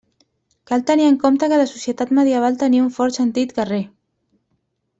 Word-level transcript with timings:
Cal 0.69 0.83
tenir 0.91 1.05
en 1.09 1.17
compte 1.23 1.49
que 1.51 1.59
la 1.63 1.67
societat 1.73 2.13
medieval 2.21 2.57
tenia 2.63 2.87
un 2.87 2.91
fort 2.97 3.21
sentit 3.21 3.55
guerrer. 3.61 3.83